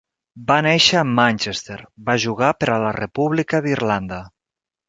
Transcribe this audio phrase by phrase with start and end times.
[0.51, 1.77] Va néixer a Manchester,
[2.09, 4.21] va jugar per a la República d'Irlanda.